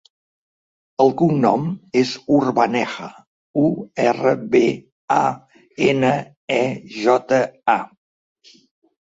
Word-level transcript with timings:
El 1.03 1.11
cognom 1.21 1.67
és 1.99 2.13
Urbaneja: 2.37 3.09
u, 3.65 3.67
erra, 4.07 4.33
be, 4.57 4.63
a, 5.17 5.19
ena, 5.91 6.11
e, 6.57 6.65
jota, 7.05 7.45
a. 7.77 7.79